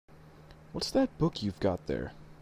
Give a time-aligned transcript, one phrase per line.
[0.71, 2.13] What's that book you've got there?